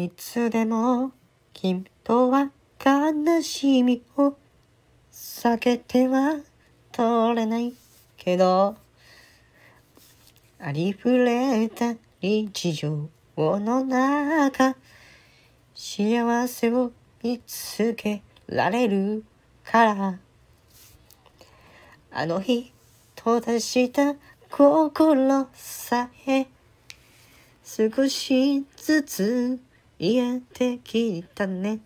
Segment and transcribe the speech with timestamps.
[0.00, 1.10] いつでも
[1.52, 2.52] 君とは
[2.84, 4.36] 悲しみを
[5.10, 6.36] 避けては
[6.92, 7.72] 通れない
[8.16, 8.76] けど
[10.60, 14.76] ありふれた日常の中
[15.74, 19.24] 幸せを見つけられる
[19.64, 20.18] から。
[22.12, 22.72] あの日
[23.16, 24.14] 閉ざした
[24.48, 26.46] 心さえ
[27.64, 29.67] 少しずつ
[30.00, 31.80] 癒えてきたね。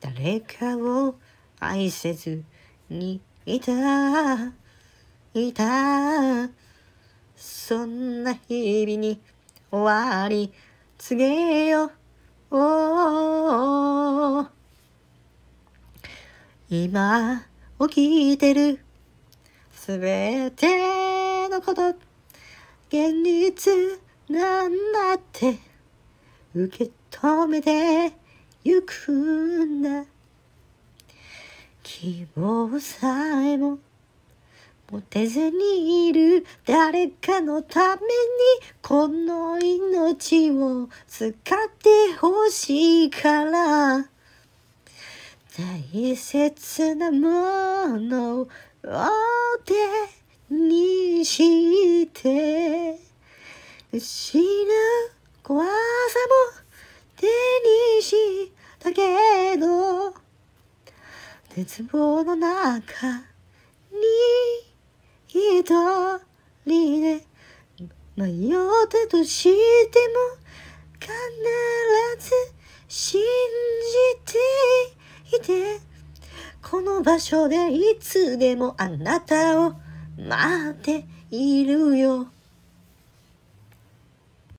[0.00, 1.16] 誰かを
[1.60, 2.42] 愛せず
[2.88, 4.52] にいた。
[5.34, 6.48] いた。
[7.36, 9.20] そんな日々に
[9.70, 10.50] 終わり
[10.96, 11.90] 告げよう。
[16.70, 17.44] 今
[17.80, 18.80] 起きてる。
[19.72, 21.90] すべてのこと。
[22.88, 24.00] 現実
[24.30, 25.67] なんだって。
[26.54, 28.12] 受け止めて
[28.64, 30.04] ゆくんだ。
[31.82, 33.78] 希望さえも
[34.90, 38.00] 持てずにいる誰かのために
[38.80, 41.32] この命を使っ
[41.78, 44.08] てほしいから。
[45.58, 48.48] 大切なものを
[49.64, 49.74] 手
[50.54, 52.96] にして
[53.92, 54.42] 失う
[55.42, 55.70] 怖さ
[56.14, 56.68] も
[57.16, 60.14] 手にしたけど
[61.54, 63.18] 絶望の中
[63.90, 63.98] に
[65.28, 65.64] 一
[66.64, 67.26] 人で
[68.16, 70.38] 迷ったとしても
[70.98, 71.10] 必
[72.18, 72.30] ず
[72.88, 73.20] 信
[74.20, 74.32] じ
[75.30, 75.40] てい
[75.76, 75.80] て
[76.62, 79.74] この場所でいつでもあなたを
[80.16, 82.28] 待っているよ。